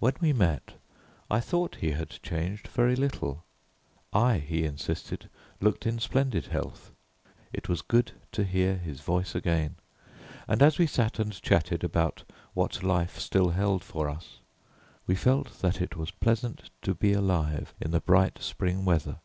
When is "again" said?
9.32-9.76